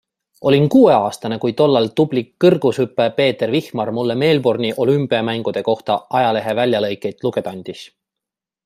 [0.41, 7.89] Olin kuueaastane, kui tollal tubli kõrgushüppaja Peeter Vihmar mulle Melbourne'i olümpiamängude kohta ajaleheväljalõikeid lugeda andis.